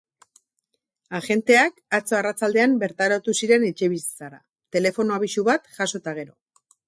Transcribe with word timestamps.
Agenteak 1.19 1.75
atzo 1.97 2.17
arratsaldean 2.19 2.73
bertaratu 2.85 3.37
ziren 3.43 3.67
etxebizitzara, 3.69 4.41
telefono 4.77 5.19
abisu 5.19 5.47
bat 5.51 5.73
jaso 5.77 6.01
eta 6.03 6.15
gero. 6.23 6.35